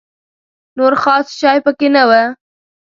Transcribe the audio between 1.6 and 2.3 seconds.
په کې نه و.